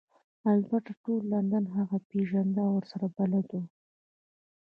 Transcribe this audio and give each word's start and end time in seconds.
البته 0.53 0.91
ټول 1.03 1.21
لندن 1.33 1.63
هغه 1.77 1.97
پیژنده 2.09 2.61
او 2.67 2.71
ورسره 2.77 3.07
بلد 3.17 3.47
وو 3.51 3.63